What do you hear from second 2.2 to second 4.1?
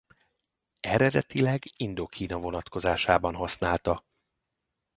vonatkozásában használta.